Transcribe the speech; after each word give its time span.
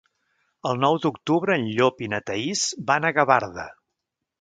El 0.69 0.79
nou 0.83 0.97
d'octubre 1.03 1.55
en 1.63 1.69
Llop 1.75 2.03
i 2.07 2.11
na 2.17 2.23
Thaís 2.31 2.67
van 2.91 3.07
a 3.11 3.17
Gavarda. 3.19 3.73